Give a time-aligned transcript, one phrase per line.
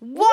[0.00, 0.26] 哇！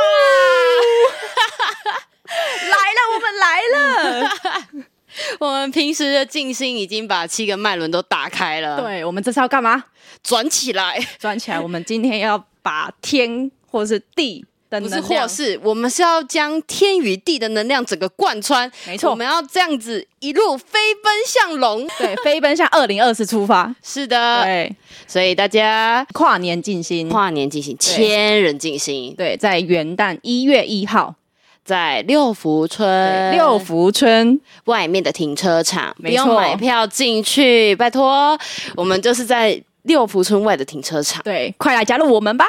[2.25, 4.85] 来了，我们来了。
[5.39, 8.81] 我们平时的静心已经把七个脉轮都打开了。
[8.81, 9.85] 对，我们这是要干嘛？
[10.21, 11.59] 转起来，转起来。
[11.59, 14.45] 我们今天要把天或是地
[14.81, 18.71] 不是或是，我们是要将天与地的能量整个贯穿。
[18.85, 23.73] 没错，我们要这样子一路飞奔向龙，对，飞奔向二零二四出发。
[23.83, 24.75] 是的，对。
[25.07, 29.13] 所以大家跨年进行，跨年进行，千人进行。
[29.15, 31.15] 对，在元旦一月一号。
[31.63, 38.37] 在六福村，六福村外面的停车场，不用买票进去，拜托。
[38.75, 42.45] 我们就是在六福村外的停车场，对，快来加入我们吧！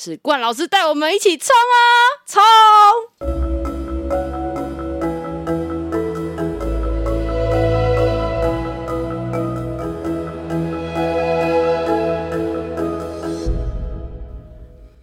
[0.00, 1.82] 是冠老师带我们一起冲啊，
[2.24, 2.40] 冲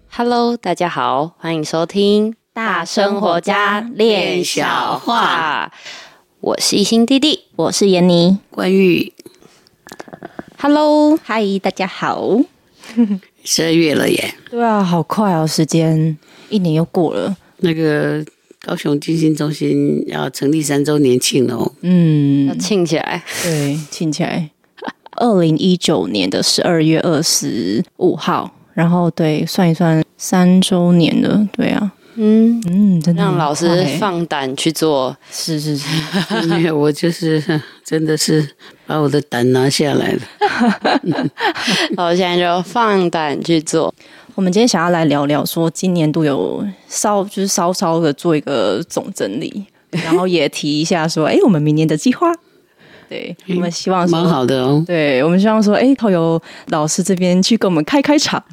[0.10, 2.38] ！Hello，大家好，欢迎收听。
[2.54, 5.74] 大生活家练小话，
[6.40, 9.14] 我是一心弟弟，我是闫妮，关玉。
[10.58, 12.40] Hello，嗨，大家好。
[13.46, 14.34] 十二月了耶！
[14.50, 16.18] 对啊，好快哦，时间
[16.50, 17.38] 一年又过了。
[17.60, 18.26] 那个
[18.62, 24.50] 高雄金星中心要成立三周年庆了哦，嗯，要庆起来，对，庆起来。
[25.18, 31.94] 二零一九年的十二月二十五号，然后对，算一算三周年了，对啊。
[32.16, 35.88] 嗯嗯，真的让老师放胆去做，是是是，
[36.48, 37.44] 没有， 我就是
[37.84, 38.48] 真的是
[38.88, 40.20] 把我的胆拿下来了。
[41.98, 43.94] 我现在就放胆去做。
[44.34, 49.66] 我们今天想要来聊聊，说今年度有稍就是稍稍的做一个总整理，
[50.04, 52.32] 然后也提一下说，哎，我们明年的计划。
[53.08, 54.84] 对，我们希望蛮好的哦。
[54.88, 58.44] 对，我们希望说，哎，透由老师这边去给我们开开场。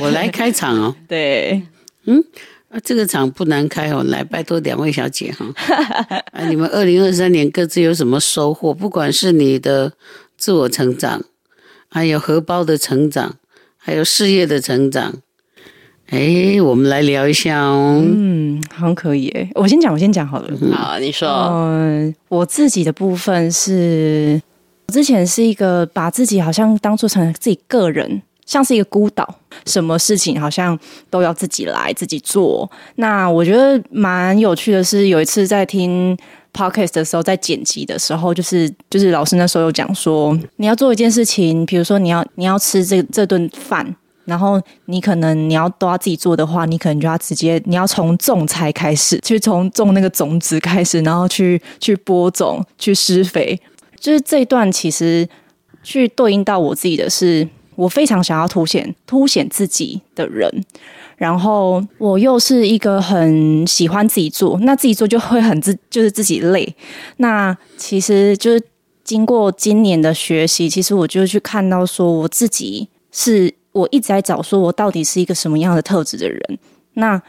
[0.00, 0.94] 我来开场哦。
[1.08, 1.62] 对。
[2.06, 2.24] 嗯，
[2.68, 5.46] 啊，这个场不难开哦，来拜托两位小姐哈。
[6.32, 8.72] 啊，你们二零二三年各自有什么收获？
[8.72, 9.92] 不管是你的
[10.36, 11.22] 自我成长，
[11.88, 13.36] 还有荷包的成长，
[13.76, 15.14] 还有事业的成长，
[16.10, 18.00] 哎，我们来聊一下哦。
[18.04, 19.50] 嗯，好像可以哎。
[19.54, 20.50] 我先讲，我先讲好了。
[20.72, 21.28] 好，你说。
[21.28, 24.40] 嗯，我自己的部分是，
[24.86, 28.22] 我之前是一个把自己好像当做成自己个人。
[28.46, 29.28] 像是一个孤岛，
[29.66, 30.78] 什么事情好像
[31.10, 32.70] 都要自己来自己做。
[32.94, 36.16] 那我觉得蛮有趣的是，有一次在听
[36.54, 43.96] podcast 的时候，在剪辑的时候，就是就是老师那时候有讲说，你要做一件事情，比如说你要你要吃这这顿饭，
[44.26, 53.60] 然后你可能你要都要自己做的话，你可能就要直接你要从种菜开始，去从种那个种子开始，然后去去播种、去施肥。
[53.98, 55.28] 就是这一段其实
[55.82, 57.48] 去对应到我自己的是。
[57.76, 60.50] 我非常想要凸显凸显自己的人，
[61.16, 66.74] 然后我又是一个很喜欢自己做，那自己做就会很自就是自己累。
[67.18, 68.60] 那其实就是
[69.04, 76.58] 经过今年的学习，其实我就去看到说，我自己是我一直在找说我到底是一个什么样的特质的人。
[76.94, 77.20] 那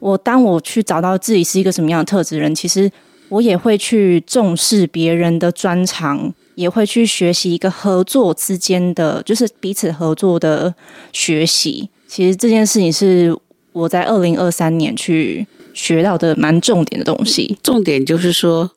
[0.00, 2.90] 我当我去找到自己是一个什么样的特质的人，其实
[3.30, 6.34] 我也会去重视别人的专长。
[6.54, 10.74] 也会去学习一个合作之间的，就是彼此合作的
[11.12, 11.88] 学习。
[12.06, 13.36] 其实这件事情是
[13.72, 17.58] 我在二零二三年去学到的蛮重点的东西。
[17.62, 18.70] 重点就是说，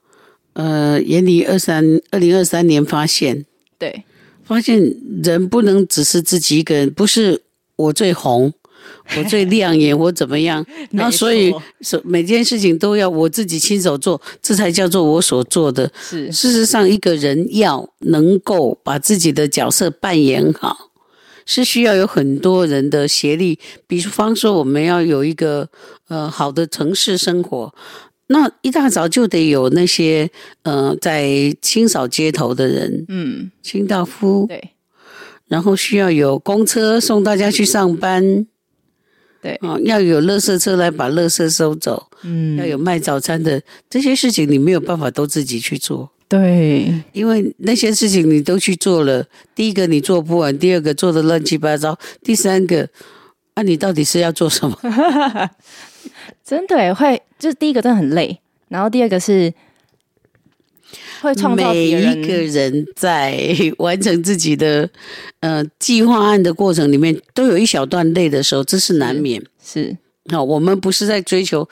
[0.53, 3.45] 呃，眼里二三二零二三年发现，
[3.77, 4.03] 对，
[4.43, 7.43] 发现人不能只是自己一个人，不是
[7.75, 8.51] 我最红。
[9.15, 10.65] 我最亮眼，我怎么样？
[10.91, 11.53] 然后所以，
[12.03, 15.89] 每件事情都要我自己亲手做，这才叫做我所做的。
[16.01, 20.91] 是，事实上，一个人要能够把自己的角色扮演好，
[21.45, 23.57] 是需要有很多人的协力。
[23.87, 25.69] 比方说，我们要有一个
[26.09, 27.73] 呃好的城市生活，
[28.27, 30.29] 那一大早就得有那些
[30.63, 34.71] 呃在清扫街头的人，嗯，清道夫，对，
[35.47, 38.45] 然后需要有公车送大家去上班。
[39.41, 52.87] 对，哦，要有垃圾车来把垃圾收走，嗯，要有卖早餐的，这些事情你没有办法都自己去做，对，因为那些事情你都去做了，第一个你做不完，第二个做的乱七八糟，第三个，
[53.53, 54.77] 啊，你到底是要做什么？
[56.43, 58.39] 真的会，就是第一个真的很累，
[58.69, 59.53] 然后第二个是。
[61.21, 64.89] 会创造每一个人在 完成自己的
[65.39, 69.41] 呃计划案的过程里面，都有一小段累的时候，这是难免。
[69.63, 69.97] 是，
[70.31, 71.67] 好，我们不是在追求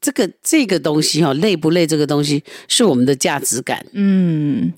[0.00, 3.84] 这个这个东西哈，累不累这个东西是我们的价值感。
[3.92, 4.72] 嗯，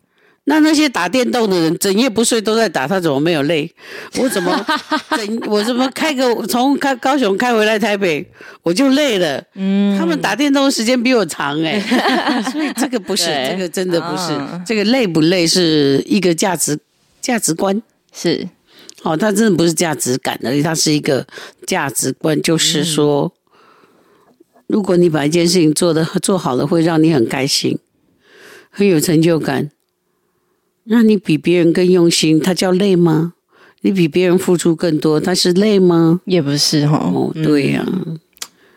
[0.49, 3.69] 那那些打电动的人，整夜不睡都在打，他怎么没有累？
[4.19, 4.65] 我怎么
[5.17, 5.41] 整？
[5.49, 8.25] 我怎么开个从开高雄开回来台北，
[8.63, 9.43] 我就累了。
[9.55, 16.79] 嗯，他们打电动的时间比我长哎、欸， 所以这个不是，这个真的不是，哦、这个累不累是一个价值
[17.21, 17.83] 价值观
[18.15, 18.49] 是。
[19.03, 21.27] 哦，它真的不是价值感而已，它是一个
[21.67, 27.79] 价值观，就是说，嗯、如果你把一件事情做的做好了，会让你很开心，
[28.71, 29.71] 很有成就感。
[30.89, 33.35] 那你比别人更用心，他叫累吗？
[33.83, 36.21] 你比别人付出更多，他是累吗？
[36.25, 36.97] 也不是哈。
[36.97, 38.19] 哦，对呀、啊，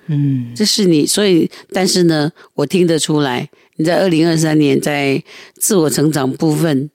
[0.08, 5.24] 嗯，这是你，所以，但是呢，我听得出来，你在二零二三年在
[5.56, 6.90] 自我成长部分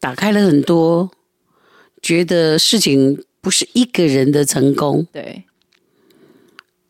[0.00, 1.10] 打开了很多，
[2.00, 5.42] 觉得事情不是一个人的成功，对，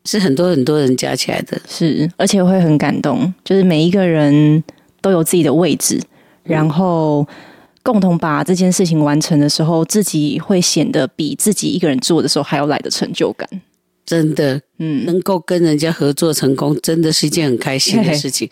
[0.05, 4.63] 是很多很多人加起来的，是，而且会很感动，就是每一个人
[5.01, 5.99] 都有自己的位置，
[6.43, 7.27] 然后。
[7.83, 13.47] 共同把这件事情完成的时候，自己会显得比自己一个人做的时候还要来的成就感。
[14.05, 18.49] 真的，嗯，能够跟人家合作成功，真的是一件很开心的事情。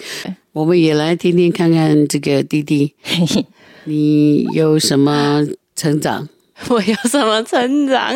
[0.53, 2.93] 我们也来听听看看这个弟弟，
[3.85, 5.45] 你有什么
[5.75, 6.27] 成长？
[6.69, 8.13] 我有什么成长？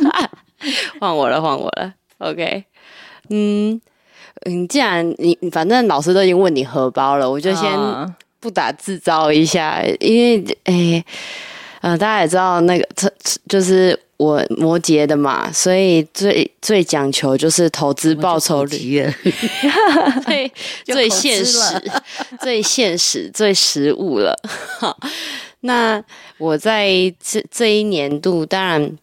[1.00, 1.92] 换我了，换我了。
[2.18, 2.64] OK，
[3.30, 3.80] 嗯
[4.46, 7.70] 嗯，既然你反正老师都已经问你荷包了，我就先。
[8.38, 11.04] Uh 不打自招一下，因为诶，
[11.80, 12.86] 嗯、呃，大家也知道那个，
[13.48, 19.04] 就是我摩羯的嘛，所以最最讲求就是投资报酬率，
[20.24, 20.52] 最
[20.84, 21.58] 最现实、
[22.40, 24.38] 最现实、最实务了。
[24.78, 24.96] 好，
[25.60, 26.00] 那
[26.38, 28.96] 我在这这一年度，当然，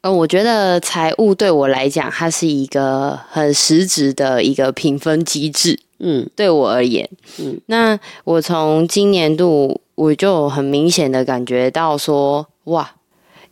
[0.00, 5.78] 呃，我觉得财务对我来讲，它是一个很实质的一个评分机制。
[6.04, 7.08] 嗯，对我而言，
[7.38, 12.96] 嗯，那我从今年度我就很明显的感觉到说，哇，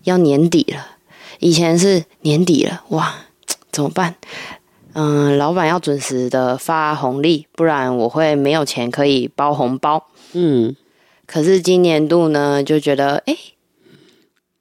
[0.03, 0.85] 要年底了，
[1.39, 3.15] 以前是年底了，哇，
[3.71, 4.17] 怎么办？
[4.95, 10.09] 嗯，老板要准时的发红利，不然我会没有钱可以包红包。
[10.33, 10.75] 嗯，
[11.27, 13.37] 可是今年度呢，就觉得，哎，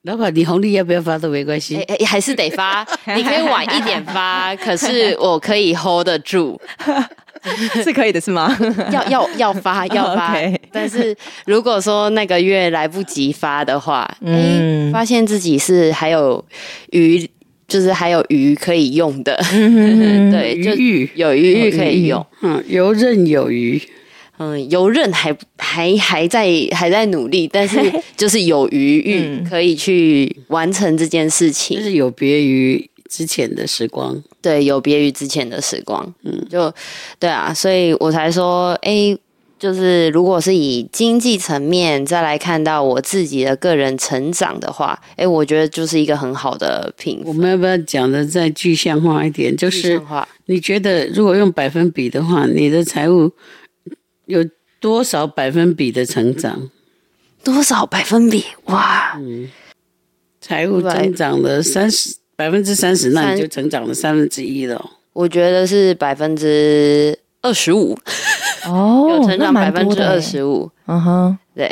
[0.04, 2.88] 老板，你红利要不要发都没关系，哎，还是得发，
[3.18, 6.62] 你可以晚一点发，可是我可以 hold 得住。
[7.84, 8.56] 是可以的，是吗？
[8.92, 10.36] 要要要发 要发.
[10.72, 11.16] 但是
[11.46, 16.44] 如果说那个月来不及发的话，嗯，发现自己是还有
[16.92, 17.28] 余，
[17.68, 20.72] 就是还有余可以用的，嗯、对，就
[21.16, 23.82] 有余裕可以用，嗯，游刃有余，
[24.38, 27.80] 嗯，游刃还还还在还在努力，但是
[28.16, 32.90] 就是有余裕可以去完成这件事情，就是有别于。
[33.10, 36.72] 之前的时光，对，有别于之前的时光，嗯，就
[37.18, 39.20] 对啊，所以我才说，哎、欸，
[39.58, 47.22] 就是如果是以经济层面再来看到我自己的个人成长的话，哎、欸，我觉得就是一个很好的品。
[47.26, 49.58] 我们要不要讲的再具象化一点？
[49.58, 50.00] 就是
[50.46, 53.32] 你觉得如果用百分比的话，你的财务
[54.28, 54.46] 有
[54.80, 56.70] 多少百分比的成长？
[57.44, 58.46] 多少百分比？
[58.66, 59.50] 哇，嗯，
[60.40, 62.19] 财务增长了三十。
[62.40, 64.92] 百分之三十，那你就成长了三分之一了。
[65.12, 67.98] 我觉得是百分之二十五，
[68.66, 70.72] 哦， 有成长百分之二十五。
[70.86, 71.70] 嗯哼，对。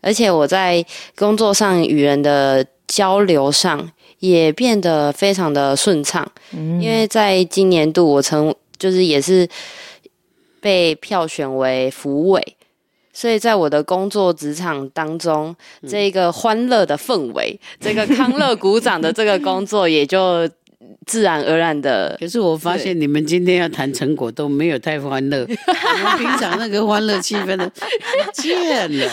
[0.00, 0.86] 而且我在
[1.16, 3.90] 工作上与人的交流上
[4.20, 6.24] 也变得非常的顺畅。
[6.52, 9.48] 嗯，因为在今年度，我曾就是也是
[10.60, 12.56] 被票选为福委。
[13.20, 15.52] 所以在我的工作职场当中，
[15.88, 20.48] 这一个欢乐的氛围，嗯、这个康乐鼓掌的这个工作也就。
[21.06, 27.70] 自然而然的，可是我发现你们今天要谈成果都没有太欢乐， 我们平常那个欢乐气氛的
[28.32, 29.10] 见了。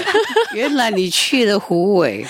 [0.53, 2.25] 原来你去了虎尾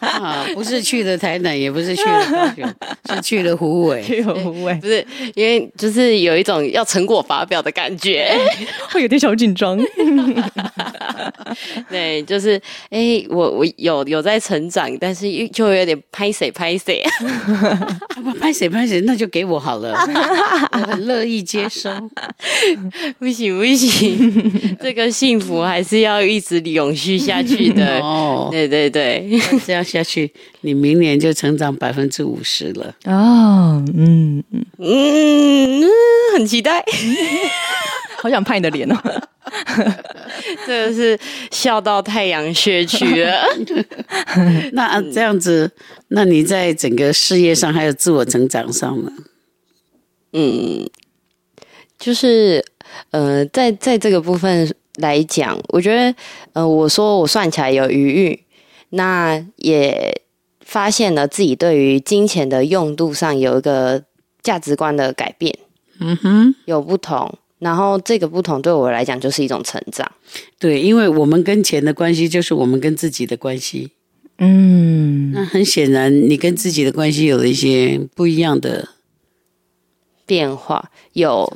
[0.00, 2.74] 啊，不是去了台南，也不是去了高雄，
[3.14, 4.02] 是去了虎尾。
[4.02, 5.04] 去了虎尾，不是
[5.34, 8.36] 因为就是有一种要成果发表的感觉，
[8.90, 9.78] 会有点小紧张。
[11.88, 12.56] 对，就是
[12.90, 17.02] 哎、欸，我我有有在成长，但是又就有点拍谁拍谁，
[18.40, 19.92] 拍谢拍谢，那就给我好了，
[20.72, 21.90] 我 很乐意接收。
[23.18, 27.98] 不 行不行， 这个幸福还是要一直永续下去的。
[28.00, 29.28] 哦，对对对，
[29.66, 32.94] 这样下去，你明年就成长百分之五十了。
[33.04, 35.82] 哦，嗯嗯嗯，
[36.36, 36.84] 很期待。
[38.16, 38.96] 好想拍你的脸哦！
[40.66, 41.18] 真的是
[41.50, 43.44] 笑到太阳穴去了。
[44.72, 45.70] 那这样子，
[46.08, 49.12] 那你在整个事业上还有自我成长上呢？
[50.32, 50.88] 嗯，
[51.98, 52.64] 就是
[53.10, 56.14] 呃，在在这个部分，来讲，我觉得，
[56.54, 58.44] 呃，我说我算起来有余裕，
[58.90, 60.22] 那也
[60.60, 64.02] 发现了自己对于金钱的用度上有一个
[64.42, 65.56] 价值观的改变，
[66.00, 67.38] 嗯哼，有不同。
[67.64, 70.06] 然后这个不同对我来讲就是一种成长。
[70.58, 73.90] 对，因为我们跟钱的关系就是我们跟自己的关系。
[74.38, 78.90] 嗯，那很显然，你跟自己的关系有了一些不一样的
[80.26, 80.90] 变化。
[81.14, 81.50] 有。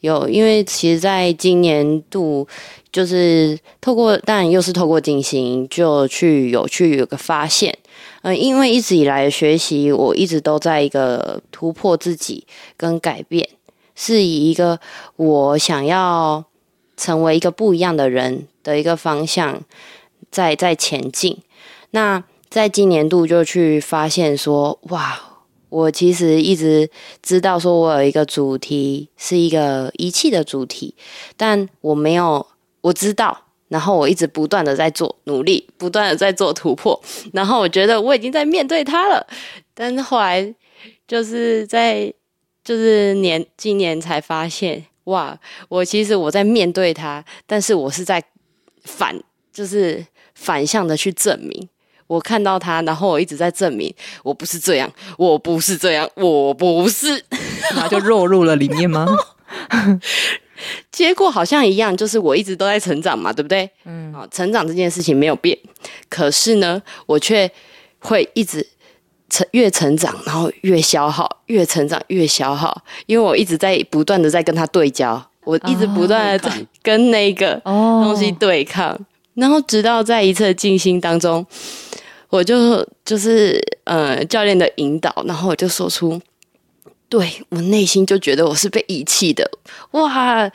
[0.00, 2.48] 有，因为其实在今年度，
[2.90, 7.70] 就是透过，当然又是透过进行，就去有去有个发现。
[8.22, 12.46] 嗯、呃，因为一直以来的学习，我一直都在一个突破自己
[12.78, 13.46] 跟改变，
[14.00, 14.80] 是以一个
[15.16, 16.42] 我想要
[16.96, 19.60] 成为一个不一样的人的一个方向
[20.30, 21.36] 在在前进。
[21.90, 25.26] 那在今年度就去发现说，哇。
[25.68, 26.90] 我其实一直
[27.22, 30.96] 知道，说我有一个主题是一个遗弃的主题，
[31.36, 32.44] 但我没有，
[32.80, 37.00] 我知道，然后我一直不断的在做努力，不断的在做突破，
[37.32, 39.24] 然后我觉得我已经在面对它了，
[39.72, 40.52] 但是后来
[41.06, 42.12] 就是在
[42.70, 45.36] 就是年今年才发现，哇，
[45.68, 48.22] 我其实我在面对它，但是我是在
[48.84, 49.20] 反，
[49.52, 51.68] 就是反向的去证明。
[52.06, 57.08] 我看到他，然后我一直在证明我不是这样，我不是这样，我不是，
[57.74, 59.04] 然后就落入了里面吗？
[60.92, 63.68] 结果好像一样，就是我一直都在成长嘛，对不对？
[63.84, 65.58] 嗯，啊，成长这件事情没有变，
[66.08, 67.50] 可是呢，我却
[67.98, 68.64] 会一直
[69.30, 78.98] 成越成长，然后越消耗，越成长越消耗，因为我一直在不断的在跟他对焦，我一直不断的在 跟那个东西对抗，哦、
[79.34, 81.46] 然后直到在一次的静心当中。
[82.28, 86.20] 我就就是呃教练的引导，然后我就说出，
[87.08, 89.50] 对，我内心就觉得我是被遗弃的，
[89.90, 90.48] 哇！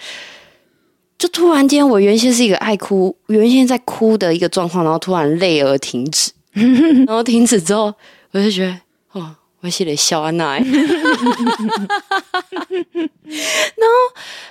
[1.18, 6.32] 就突然间，我原先是一个爱哭，原先在哭的一个状况，然后突然泪而停止，
[7.06, 7.94] 然后停止之后，
[8.36, 8.82] 我就觉得，
[9.14, 9.36] 哦。
[9.62, 10.70] 我写的笑安奈， 然
[13.90, 13.90] 后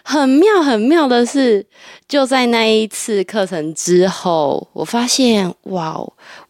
[0.03, 1.65] 很妙很妙的是，
[2.09, 6.01] 就在那一次课程之后，我发现哇，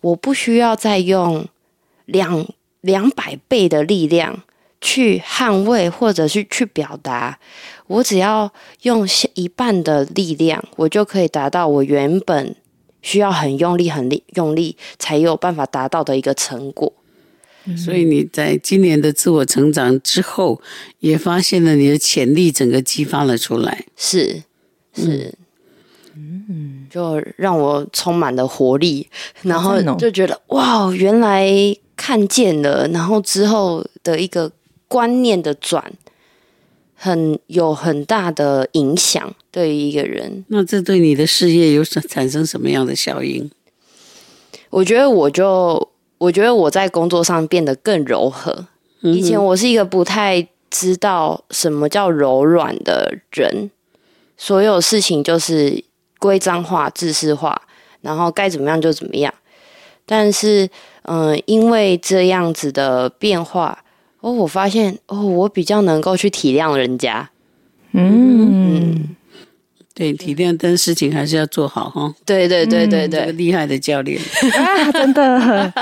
[0.01, 1.47] 我不需要再用
[2.07, 2.47] 两
[2.81, 4.43] 两百倍的力量
[4.81, 7.39] 去捍卫或者是去表达，
[7.89, 8.51] 我只要
[8.83, 12.57] 用一半的力量，我就可以达到我原本
[13.03, 16.91] 需要很用力、很力用力才有办法达到的一个成果。
[17.79, 20.61] 所以你在今年的自我成长之后，
[20.99, 24.43] 也发现了你的潜力整个激发了出来，是
[24.93, 25.33] 是，
[26.15, 29.09] 嗯，就让我充满了活力，
[29.41, 31.51] 然后就觉得哇，原来
[31.97, 34.53] 看见了，然后之后的一个
[34.87, 35.91] 观念的转，
[36.95, 40.45] 很有很大的影响对于一个人。
[40.49, 43.51] 那这对你的事业有产生什么样的效应？
[44.69, 45.89] 我觉得我就。
[46.25, 48.67] 我觉得我在工作上变得更柔和。
[49.01, 53.71] 以前我是一个不太知道什么叫柔软的人，
[54.37, 55.85] 所有事情就是
[56.19, 57.61] 规章化、制式化，
[58.01, 59.33] 然后该怎么样就怎么样。
[60.07, 60.69] 但是，
[61.03, 63.85] 嗯、呃，因为这样子的变化，
[64.21, 67.31] 哦，我发现哦，我比较能够去体谅人家。
[67.93, 68.95] 嗯。
[68.97, 69.17] 嗯
[69.95, 72.13] 对，体谅，但事情还是要做好哈。
[72.27, 74.21] 对对对对对，嗯、厉害的教练
[74.53, 75.73] 啊，真的。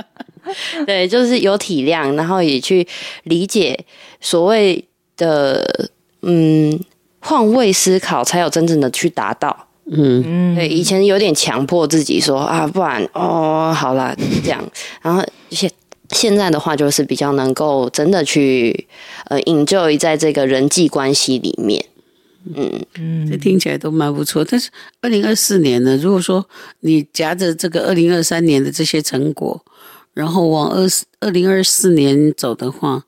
[0.86, 2.88] 对，就是有体谅，然后也去
[3.24, 3.78] 理解
[4.22, 4.82] 所谓
[5.18, 5.90] 的
[6.22, 6.80] 嗯
[7.20, 9.68] 换位思考，才有真正的去达到。
[9.92, 10.54] 嗯嗯。
[10.54, 14.64] 对，以前有点强迫自己说啊，不然哦，好啦，这样。
[15.02, 15.70] 然后现
[16.12, 18.86] 现在的话，就是比较能够真的去
[19.26, 21.84] 呃，enjoy 在这个人际关系里面。
[22.54, 24.44] 嗯嗯，这听起来都蛮不错。
[24.44, 24.70] 但是
[25.00, 25.96] 二零二四年呢？
[25.96, 26.48] 如果说
[26.80, 29.62] 你夹着这个二零二三年的这些成果，
[30.14, 33.04] 然后往二四二零二四年走的话，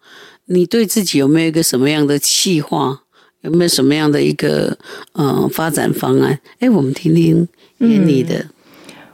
[0.47, 3.01] 你对自己有没有一个什么样的计划？
[3.41, 4.79] 有没有什么样的一个
[5.15, 6.39] 嗯、呃、发展方案？
[6.61, 7.49] 哎，我们听听
[7.79, 8.47] 妍妮的。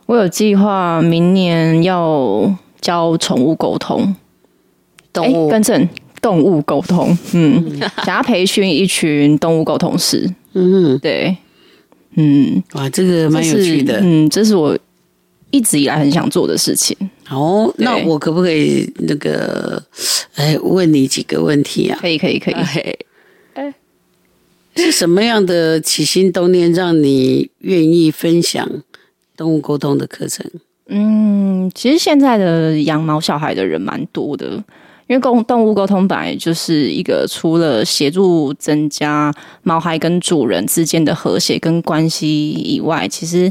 [0.04, 4.14] 我有计划明年要教宠物沟通，
[5.14, 5.88] 动物更正。
[6.20, 11.36] 动物沟通，嗯，想要培训一群动物沟通师，嗯，对，
[12.16, 14.76] 嗯，哇，这个蛮有趣的，嗯，这是我
[15.50, 16.96] 一直以来很想做的事情。
[17.30, 19.82] 哦，那我可不可以那个，
[20.34, 21.98] 哎，问你几个问题啊？
[22.00, 22.54] 可以，可以，可以。
[23.54, 23.74] 哎，
[24.76, 28.68] 是什么样的起心动念让你愿意分享
[29.36, 30.44] 动物沟通的课程？
[30.88, 34.64] 嗯，其实现在的养毛小孩的人蛮多的。
[35.08, 43.50] 因为沟动物沟通本来就是一个除了协助增加毛孩跟主人之间的和谐跟关系以外，其实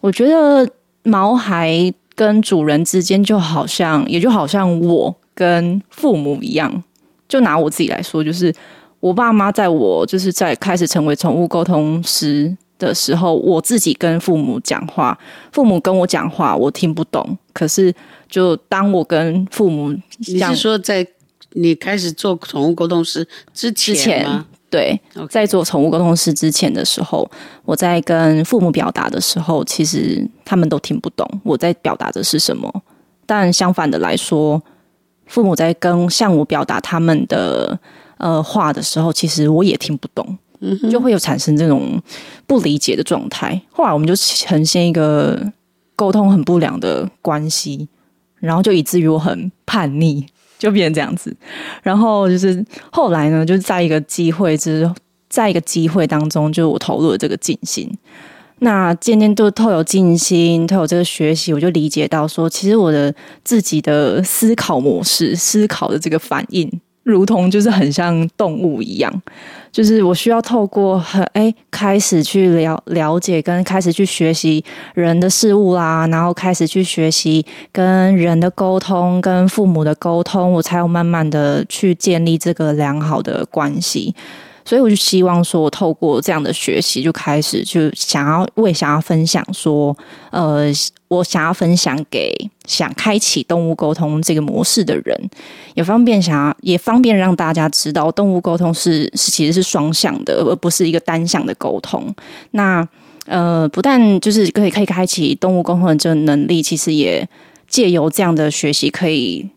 [0.00, 0.68] 我觉得
[1.04, 6.82] 毛孩跟主人之间就好像，也就好像我跟父母一样。
[7.28, 8.54] 就拿我自己来说，就是
[9.00, 15.18] 我爸妈在我就是在开始成为宠物沟通师的时候，我自己跟父母讲话，
[15.52, 17.94] 父母跟我讲话，我听不懂，可是。
[18.28, 21.06] 就当我跟父母，你是说在
[21.52, 24.44] 你开始做宠物沟通师之前吗？
[24.68, 27.30] 对.在做宠物沟通师之前的时候，
[27.64, 32.82] 我在跟父母表达的时候，其实他们都听不懂我在表达的是什么。
[33.26, 34.60] 但相反的来说，
[35.26, 37.78] 父母在跟向我表达他们的
[38.18, 40.36] 呃话的时候，其实我也听不懂，
[40.90, 42.00] 就会有产生这种
[42.46, 43.60] 不理解的状态。
[43.70, 45.40] 后来我们就呈现一个
[45.94, 47.88] 沟通很不良的关系。
[48.38, 50.24] 然后就以至于我很叛逆，
[50.58, 51.34] 就变成这样子。
[51.82, 54.88] 然后就是后来呢，就是在一个机会之，
[55.28, 57.90] 在一个机会当中，就我投入了这个静心。
[58.58, 66.70] 那渐渐都透有静心，透有这个学习，我就理解到说，其实我的自己的思考模式、思考的这个反应。
[67.06, 69.22] 如同就是很像动物一样，
[69.70, 84.12] 就是我需要透过很哎开始去了了解跟开始去学习人的事物啦，然后开始去学习跟人的沟通，跟父母的沟通，我才有慢慢的去建立这个良好的关系。
[84.66, 89.96] 所以我就希望说，透过这样的学习，就开始就想要，我也想要分享说，
[90.30, 90.64] 呃，
[91.06, 92.34] 我想要分享给
[92.66, 95.30] 想开启动物沟通这个模式的人，
[95.74, 102.12] 也方便想要，也方便让大家知道，动物沟通是是其实是双向的，而不是一个单向的沟通。
[102.50, 102.86] 那
[103.26, 107.28] 呃，不但就是可以可以开启动物沟通的这个能力，其实也
[107.68, 109.48] 借由这样的学习，可以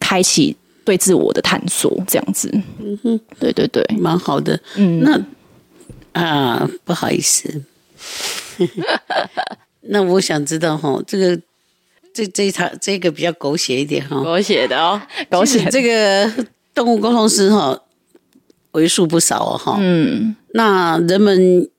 [0.00, 0.56] 开启。
[0.84, 4.58] 对自我的探索，这样子，嗯哼，对对对，蛮好的。
[4.76, 5.20] 嗯，那
[6.12, 7.62] 啊，不好意思，
[9.82, 11.40] 那我想知道哈，这个
[12.12, 15.64] 这这一场这个比较狗血一点哈，狗血的哦，狗血。
[15.70, 17.80] 这个动物沟通师哈，
[18.72, 19.78] 为数不少哦哈。
[19.80, 21.70] 嗯，那人们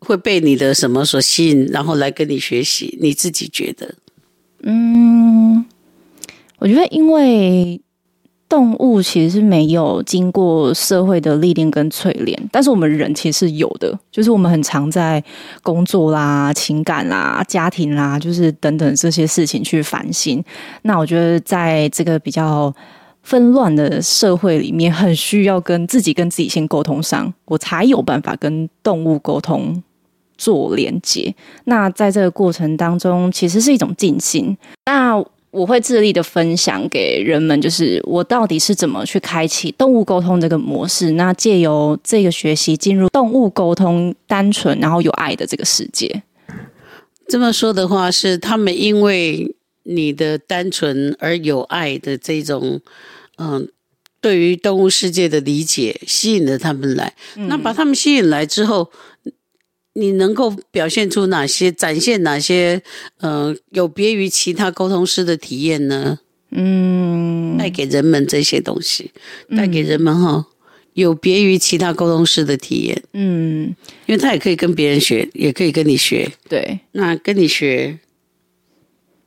[0.00, 2.98] 会被你的什么所吸引，然后来跟你学习？
[3.00, 3.94] 你自己觉得？
[4.62, 5.64] 嗯，
[6.58, 7.80] 我觉得因为。
[8.52, 15.24] 动物其实是没有经过社会的历练跟淬炼，但是我们人其实是有的，就是我们很常在
[15.62, 20.44] 工作啦、情感啦、家庭啦，就是等等这些事情去烦心。
[20.82, 22.70] 那我觉得在这个比较
[23.22, 29.82] 纷乱的社会里面，很需要跟自己跟自己先沟通上，我才有办法跟动物沟通
[30.36, 31.34] 做连接。
[31.64, 34.54] 那在这个过程当中，其实是一种静心。
[34.84, 41.10] 那我会致力的分享给人们，就是我到底是怎么去开启动物沟通这个模式。
[41.10, 46.22] 那借由这个学习，进入动物沟通单纯然后有爱的这个世界。
[47.28, 52.80] 这么说的话，是他们因为你的单纯而有爱的这种，
[53.36, 53.68] 嗯，
[54.22, 57.12] 对于动物世界的理解，吸引了他们来。
[57.36, 58.90] 嗯、那把他们吸引来之后。
[59.94, 62.82] 你能够表现出哪些、展现哪些，
[63.18, 66.18] 呃，有别于其他沟通师的体验呢？
[66.50, 69.10] 嗯，带给人们这些东西，
[69.56, 70.46] 带给人们哈，
[70.94, 73.02] 有别于其他沟通师的体验。
[73.12, 73.74] 嗯，
[74.06, 76.30] 因为他也可以跟别人学，也可以跟你学。
[76.48, 77.98] 对，那跟你学。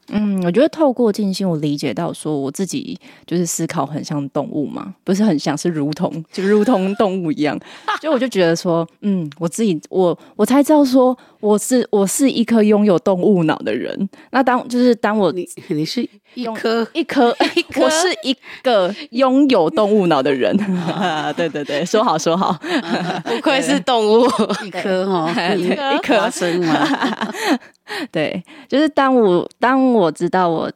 [0.09, 7.59] 嗯，我觉得透过静心，我理解到说，我自己就是思考很像动物嘛，不是很像，是如同，就如同动物一样。
[7.99, 14.07] 就我就觉得说，嗯，我自己，我我才知道说，我是我是一颗拥有动物脑的人。
[14.31, 20.55] 那当就是当我你你是一颗一颗一颗，我是一个拥有动物脑的人。
[21.35, 22.55] 对对对，说好说好，
[23.23, 24.25] 不愧是动物
[24.63, 25.27] 一颗哦，
[25.59, 26.87] 一颗生嘛。
[28.11, 30.71] 对，就是当我当我知道我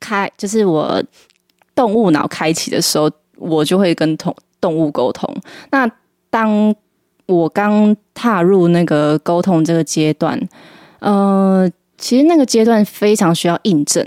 [0.00, 1.02] 开，就是我
[1.74, 5.34] 动物脑开启的时候，我就会跟同动物沟通。
[5.70, 5.90] 那
[6.28, 6.74] 当
[7.26, 10.38] 我刚踏入那个沟通这个阶段，
[11.00, 14.06] 呃，其实那个阶段非常需要印证，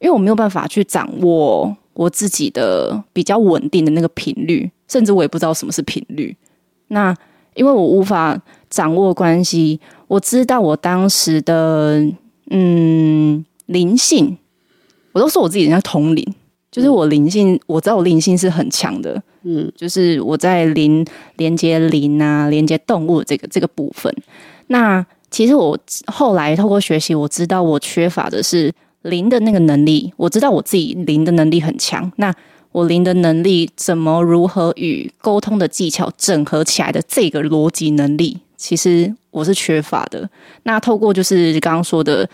[0.00, 6.36] 因为我没有办法去掌握我自己的比较稳定的那个频率，甚至我也不知道什么是频率。
[6.88, 7.14] 那
[7.54, 8.38] 因为我无法
[8.70, 9.78] 掌握关系。
[10.08, 12.02] 我知道我当时的
[12.50, 14.38] 嗯灵性，
[15.12, 16.34] 我都说我自己人家通灵，
[16.70, 21.06] 就是我灵性，我知道我灵性是很强的，嗯，就是我在灵
[21.36, 24.12] 连接灵啊，连接动物这个这个部分。
[24.68, 30.12] 那其实我后来透过学习，我知道我缺乏的是灵的那个能力。
[30.16, 32.34] 我知道我自己灵的能力很强，那
[32.72, 40.28] 我灵的能力怎么如何与沟通的技巧整合起来的这个逻辑能力，其实我是缺乏的。
[40.64, 42.28] 那透过就是刚刚说的。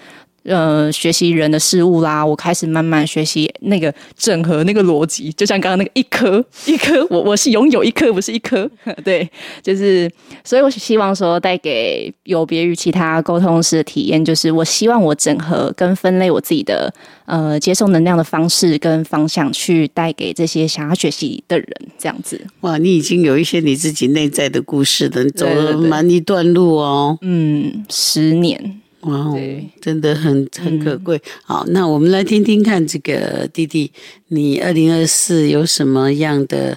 [0.46, 8.70] 呃，学习人的事物啦，我开始慢慢学习那个整合那个逻辑，就像刚刚那个一颗 一颗，我我是拥有一颗，不是一颗，
[9.04, 9.28] 对，
[9.60, 10.08] 就是，
[10.44, 16.92] 所以我希望说带给有别于其他沟通式的体验，就是我希望我整合跟分类我自己的
[17.24, 22.40] 呃接受能量的方式跟方向，去带给这些想要学习的人，这样子。
[22.60, 27.18] 哇，你已经有一些你自己内在的故事的，你走了蛮一段路哦。
[27.22, 28.80] 嗯，十年。
[29.06, 29.38] 哇哦，
[29.80, 31.16] 真的很很可贵。
[31.16, 33.92] 嗯、好，那我们来听听看，这个弟弟，
[34.28, 36.76] 你二零二四有什么样的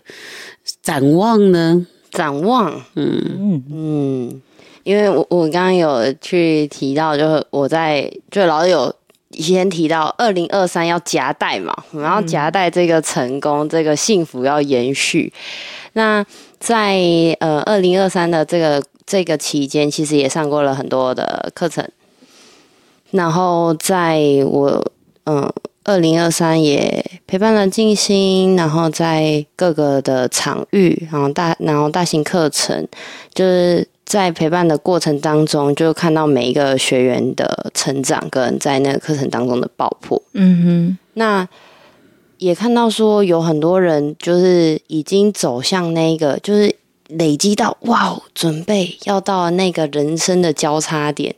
[0.82, 1.88] 展望呢？
[2.12, 4.42] 展望，嗯嗯嗯，
[4.84, 8.94] 因为我我刚刚有去提到，就是我在就老师有
[9.32, 15.32] 先提到二零二三要夹带嘛，我们要夹带这个成功，嗯、这个幸福要延续。
[15.94, 16.26] 那
[16.60, 17.00] 在
[17.40, 21.88] 呃二零二三的这个这个期间，其实也上过了很多的课程。
[23.12, 24.84] 然后在我
[25.26, 25.52] 嗯，
[25.84, 32.88] 二零二三也陪伴了静心，然后在各个的场域，然后大然后大型课程，
[33.34, 40.22] 就是在陪伴的过程当中，就看到每一个学员的成长，跟在那个课程当中的爆破。
[40.34, 41.48] 嗯哼，那
[42.38, 46.76] 也看到说有很多人就是已经走向那个，就是
[47.08, 51.36] 累积到哇，准备要到那个人生的交叉点。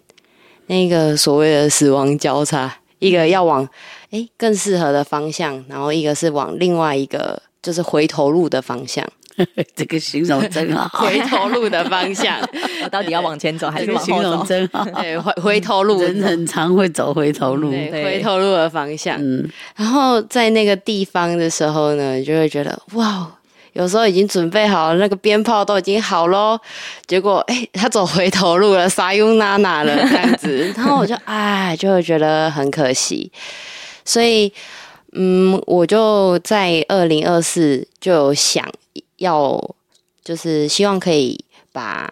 [0.72, 3.68] 那个所谓的死亡交叉，一个要往
[4.12, 9.06] 诶更适合的方向，然后一个是往另外一个就是回头路的方向。
[9.76, 12.40] 这个形容真好， 回头路的方向，
[12.84, 14.14] 我到底要往前走还是往后走？
[14.14, 19.18] 形容真好，对，回回头路，人很常会走回头路，对，回头路的方向。
[19.20, 23.30] 嗯，然后在那个地方的时候呢，就会觉得哇。
[23.74, 26.60] 有时候已经准备好了，那个鞭炮都已经好喽，
[27.08, 33.32] 结果哎，他走回头路了，撒尤娜娜了这样子， 然后我就哎，就会觉得很可惜，
[34.04, 34.52] 所以
[35.14, 38.70] 嗯，我就在二零二四就有想
[39.18, 39.74] 要，
[40.24, 42.10] 就是希望可以把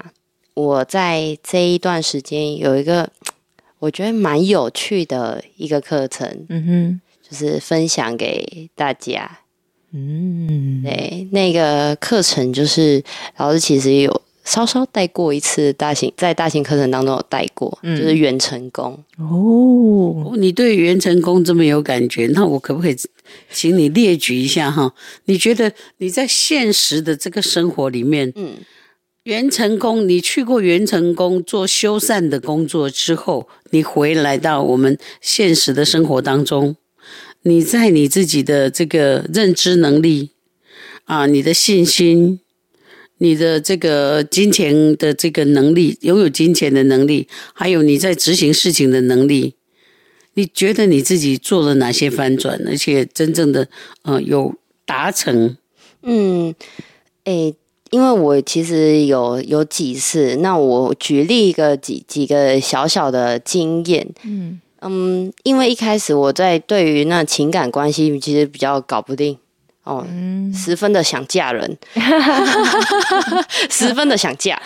[0.53, 3.09] 我在这一段时间有一个
[3.79, 9.38] 我觉得蛮有趣的一个课程，嗯哼，就是分享给大家。
[9.91, 13.03] 嗯，对，那个课程就是
[13.37, 20.35] 老师其实也有稍稍带过一次大型，在大型课程当中有带过，嗯、就是元成功哦。
[20.37, 22.95] 你对元成功这么有感觉，那我可不可以
[23.51, 24.93] 请你列举一下哈？
[25.25, 28.57] 你觉得你在现实的这个生活里面，嗯，
[29.23, 36.75] 元成功，你去过元成功做修缮的工作之后，你回来到我们现实的生活当中。
[37.49, 40.29] 你在你自己的这个认知能力
[41.05, 42.39] 啊，你的信心，
[43.17, 49.55] 你的这个金钱的这个能力，拥有金钱的能力，还有你在执行事情的能力，
[50.35, 53.67] 你觉得你自己做了哪些翻转，而且真正的
[54.03, 54.53] 呃有
[54.85, 55.57] 达成？
[56.03, 56.53] 嗯，
[57.23, 57.55] 诶，
[57.89, 64.61] 因为我其实有有几次，那我举例一个几几个小小的经验，嗯。
[64.81, 69.37] 嗯，因为一开始我在对于那情感关系其实比较搞不定
[69.83, 71.77] 哦，嗯、十分的想嫁人，
[73.69, 74.61] 十分的想嫁，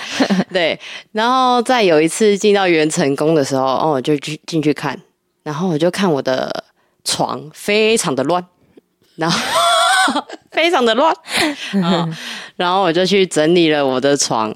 [0.52, 0.78] 对。
[1.14, 5.00] 然后在有一次进到元成功的时候，哦，我就去进去看，
[5.44, 6.64] 然后我就看我的
[7.04, 8.46] 床非常的乱，
[9.16, 9.40] 然后
[10.52, 11.16] 非常的乱，
[11.82, 12.10] 哦，
[12.58, 14.54] 然后我就去整理了我的床，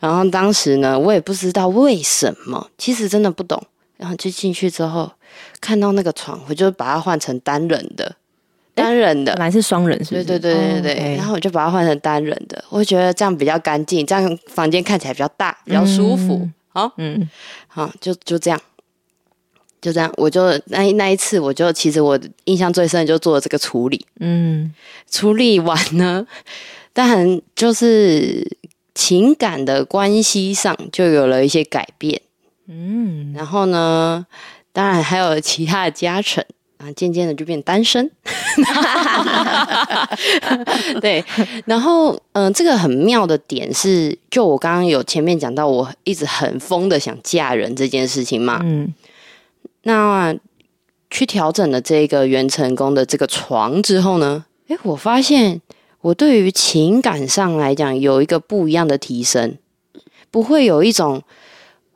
[0.00, 3.62] 然后当时呢，我也不知道为什么，其实真的不懂。
[3.98, 5.12] 然后就进去之后，
[5.60, 8.16] 看到那个床，我就把它换成单人的，
[8.74, 10.24] 单人的，本来是双人，是不是？
[10.24, 11.10] 对对对对对。
[11.10, 11.18] Oh.
[11.18, 16.48] 然后我就把它换成单人的，我觉得这样比较干净，这样房间看起来比较大，比较舒服。
[16.68, 17.28] 好，嗯，
[17.66, 18.60] 好，就就这样，
[19.80, 20.12] 就这样。
[20.16, 24.06] 我就那那一次，我就其实我印象最深的就做了这个处理。
[24.20, 24.72] 嗯，
[25.10, 26.24] 处理完呢，
[26.92, 28.56] 但就是
[28.94, 32.22] 情感的关系上就有了一些改变。
[32.70, 34.26] 嗯，然后呢，
[34.72, 36.44] 当然还有其他的加成
[36.76, 38.10] 啊，渐渐的就变单身。
[41.00, 41.24] 对，
[41.64, 48.60] 然后嗯、呃，这个很妙的点是，就我刚刚有前面讲到，我一直很疯的想嫁人这件事情嘛。
[48.62, 48.92] 嗯，
[49.84, 50.36] 那
[51.10, 55.62] 去调整了这个元成功的这个床之后呢，诶，我发现
[56.02, 59.56] 我对于情感上来讲有一个不一样的提升，
[60.30, 61.22] 不会有一种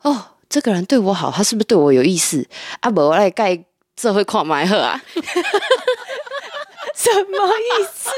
[0.01, 0.29] 哦。
[0.53, 2.47] 这个人对我好，他是不是对我有意思？
[2.79, 3.59] 啊，不，我来盖
[3.95, 5.01] 这会跨埋喝啊，
[6.93, 8.11] 什么意思？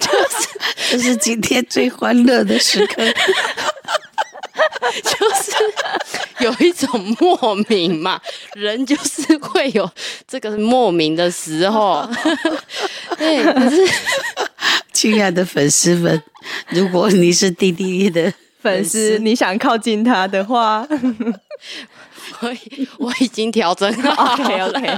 [0.00, 0.48] 就是
[0.90, 3.06] 这是今天最欢乐的时刻，
[5.04, 5.52] 就是
[6.40, 8.20] 有一种莫名嘛，
[8.54, 9.88] 人就是会有
[10.26, 12.04] 这个莫名的时候。
[13.16, 13.88] 对，可是
[14.92, 16.20] 亲爱的粉丝们，
[16.70, 20.86] 如果你是滴滴的粉丝，你想靠近他的话。
[22.40, 22.54] 我
[22.98, 24.96] 我已经调整好了， OK OK，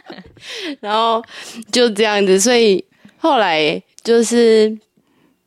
[0.80, 1.22] 然后
[1.70, 2.82] 就这样子，所以
[3.18, 4.78] 后来就是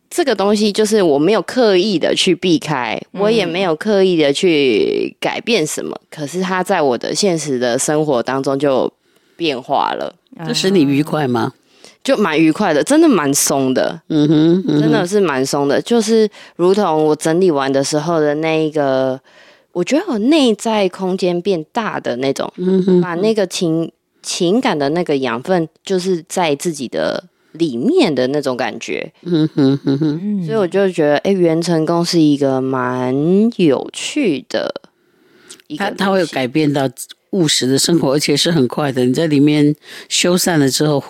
[0.09, 8.91] 这个东西，就是我没有刻意的去避开，嗯、我也没有刻意的去改变什么，可是他在我的现实的生活当中就
[9.37, 10.13] 变化了。
[10.45, 11.53] 这使你愉快吗？
[12.05, 19.19] 就蛮愉快的，真的蛮松的，嗯哼，嗯哼，真的是蛮松的，就是如同我整理完的时候的那一个。
[19.73, 23.91] 我觉得我内在空间变大的那种，嗯、哼把那个情
[24.23, 29.11] 情感的那个养分，就是在自己的里面的那种感觉。
[29.23, 33.13] 嗯哼哼哼，所以我就觉得，哎、欸，元成功是一个蛮
[33.57, 34.73] 有趣的
[35.67, 36.89] 一个，它它会改变到
[37.31, 39.03] 务实的生活，而且是很快的。
[39.03, 39.75] 你在里面
[40.07, 41.03] 修缮了之后，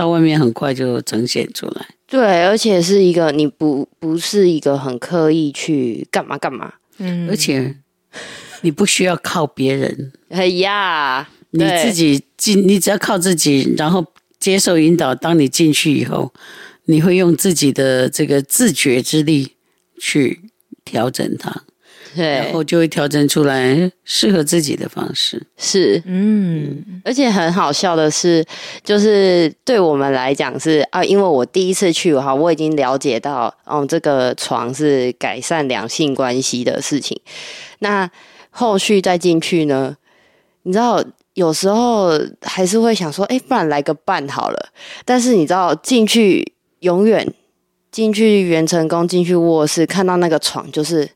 [0.00, 1.86] 到外面很快就呈现出来。
[2.06, 7.76] 对，而且是一个你不不是一个很刻意去干嘛干嘛，嗯，而且。
[8.62, 14.04] 你不需要靠别人，哎呀，你自己进，你只要靠自己，然后
[14.38, 15.14] 接受引导。
[15.14, 16.30] 当你进去以后，
[16.84, 19.52] 你会用自己的这个自觉之力
[19.98, 20.42] 去
[20.84, 21.69] 调整它，对，
[22.14, 25.42] 然后就会调整出来适合自己的方式。
[25.56, 28.44] 是，嗯，而且很好笑的是，
[28.82, 37.20] 就是对我们来讲是啊，因为我第一次去哈，我已经了解到，哦，这个床是改善两性关系的事情，
[37.80, 38.10] 那。
[38.52, 39.96] 后续再进去呢？
[40.64, 41.00] 你知道，
[41.34, 42.10] 有时候
[42.42, 44.70] 还是会想说，哎，不然来个伴好了。
[45.04, 47.32] 但是你知道，进去永远
[47.90, 51.08] 进去元成功，进去卧室，看到那个床，就是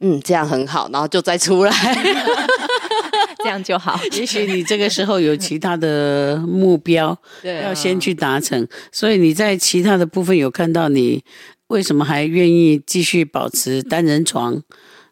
[0.00, 1.72] 嗯，这样很好，然后就再出来，
[3.42, 3.98] 这样就好。
[4.12, 11.22] 也许你这个时候有其他的目标，对，要先去达成，所以你在其他的部分有看到你
[11.68, 14.62] 为什么还愿意继续保持单人床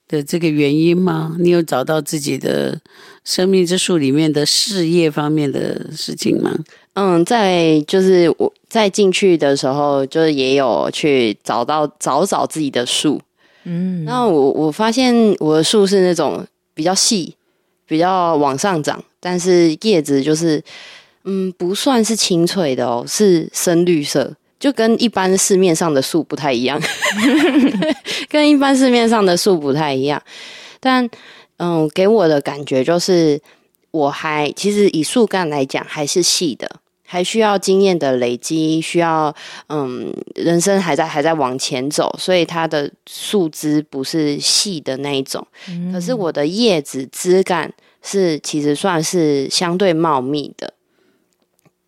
[0.09, 1.35] 的这个原因吗？
[1.39, 2.79] 你有找到自己的
[3.25, 6.55] 生命之树里面的事业方面的事情吗？
[6.95, 13.19] 嗯，在就是我在进去的时候，就是也有去找到找找自己的树。
[13.65, 17.35] 嗯，然后我我发现我的树是那种比较细、
[17.87, 20.63] 比较往上长，但是叶子就是
[21.25, 24.35] 嗯不算是清脆的哦，是深绿色。
[24.59, 26.81] 就跟一般市面上的树不太一样，
[28.29, 30.21] 跟一般市面上的树不太一样。
[30.81, 31.09] 但
[31.59, 33.41] 嗯，给我的感觉就是，
[33.91, 36.71] 我还其实以树干来讲还是细的，
[37.07, 39.35] 还需要经验的累积，需要
[39.69, 45.47] 嗯，人生还在还在往前走，所以它的树枝不是细的那一种。
[45.71, 50.75] 嗯、可是我的叶子枝干是其实算是相对茂密的，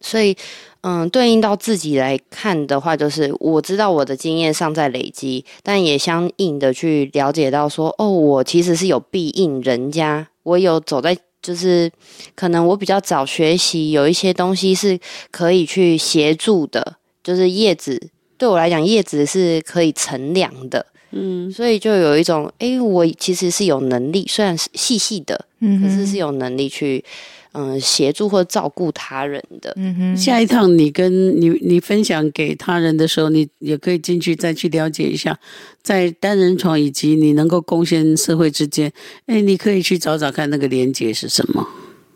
[0.00, 0.36] 所以。
[0.82, 11.90] 嗯，对应到自己来看的话，就是我知道我的经验尚在累积，但也相应的去了解到说，哦，我其实是有必应人家，我有走在，就是
[12.34, 14.98] 可能我比较早学习，有一些东西是
[15.30, 27.04] 可以去协助的，就是叶子对我来讲，叶子是可以乘凉的，嗯，所以就有一种，诶，我其实是有能力，虽然是细细的，嗯，可是是有能力去。
[27.52, 29.72] 嗯，协助或照顾他人的。
[29.76, 35.36] 嗯哼，下一趟你跟你你分享给他人的时候，你也可以进去再去了解一下，
[35.82, 38.92] 在单人床以及你能够贡献社会之间，
[39.26, 41.66] 哎，你可以去找找看那个连接是什么。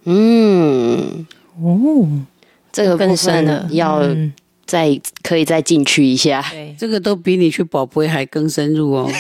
[0.05, 1.27] 嗯，
[1.61, 2.07] 哦，
[2.71, 4.07] 这个更深了，要
[4.67, 6.45] 再可以再进去一下。
[6.51, 9.11] 对，这个都比你去宝贝还更深入哦。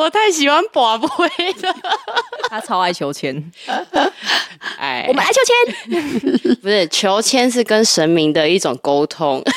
[0.00, 1.74] 我太喜欢宝贝了。
[2.48, 3.52] 他超爱求签，
[4.78, 9.42] 哎，我们爱求签， 不是求签是跟神明的一种沟通。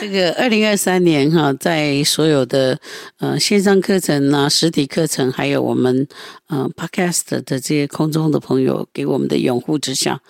[0.00, 2.76] 这个二零二三年哈，在所有的
[3.20, 6.06] 呃线上课程啊、实体课程，还有我们
[6.48, 10.20] 呃 Podcast 的这些空中的朋友给我们的拥护之下，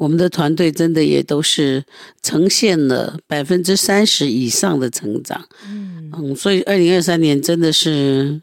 [0.00, 1.84] 我们的团队真的也都是
[2.22, 5.46] 呈现了百分之三十以上的成长。
[5.68, 6.10] 嗯。
[6.12, 8.40] 嗯，所以二零二三年真的是。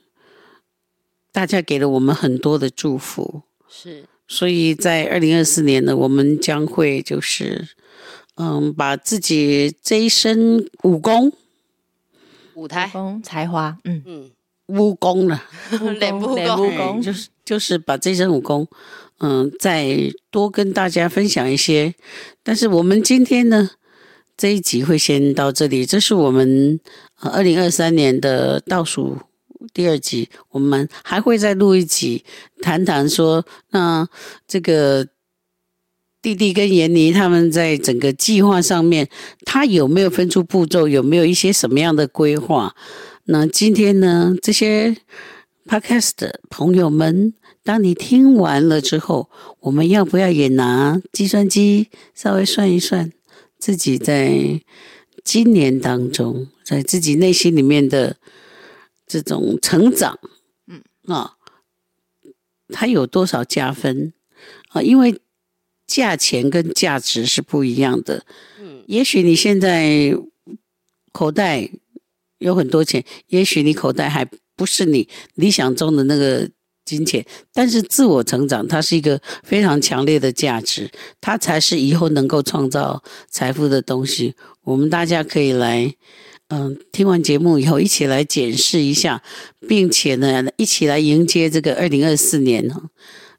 [1.33, 7.67] 大家给了我们很多的祝福，是，所以在二零二四年呢，我们将会就是，
[8.37, 11.31] 嗯，把自己这一身武功、
[12.55, 12.91] 舞台、
[13.21, 14.01] 才华，嗯。
[14.07, 14.31] 嗯，
[14.65, 15.43] 武功了，
[15.99, 16.35] 练武
[16.75, 18.67] 功， 就是就是把这身武功，
[19.21, 21.95] 嗯，再多跟大家分享一些。
[22.43, 23.69] 但是我们今天呢，
[24.35, 26.77] 这一集会先到这里，这是我们
[27.21, 29.17] 二零二三年的倒数
[29.73, 32.25] 第二集，我们还会再录一集，
[32.61, 34.05] 谈谈说那
[34.45, 35.07] 这个。
[36.19, 39.07] 弟弟跟妍妮他们在整个计划上面，
[39.45, 40.85] 他有没有分出步骤？
[40.85, 42.75] 有没有一些什么样的规划？
[43.25, 44.97] 那今天呢，这些
[45.67, 53.11] podcast 的朋友们，当你听完了之后，我们要不要也拿计算机稍微算一算，
[53.59, 54.61] 自己在
[55.23, 58.15] 今年当中，在自己内心里面的
[59.05, 60.17] 这种成长，
[60.67, 60.81] 嗯
[61.13, 61.33] 啊，
[62.69, 64.13] 它有多少加分
[64.69, 64.81] 啊？
[64.81, 65.19] 因为
[65.85, 68.25] 价钱跟价值是不一样的。
[68.59, 70.17] 嗯，也许你现在
[71.11, 71.69] 口袋
[72.37, 74.25] 有很多钱，也许你口袋还
[74.57, 76.49] 不是你理想中的那个
[76.83, 80.91] 金钱，但是自我成长它是一个非常强烈的价值，
[81.21, 84.33] 它才是以后能够创造财富的东西。
[84.63, 85.93] 我们大家可以来，
[86.49, 89.21] 嗯，听完节目以后一起来检视一下，
[89.67, 92.89] 并且呢， 一起来迎接这个二零二四年哈。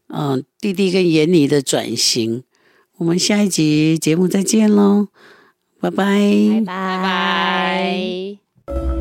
[0.08, 2.44] 嗯，弟弟跟妍妮的转型，
[2.96, 5.08] 我们下一集节目再见喽，
[5.80, 8.97] 拜拜，拜拜。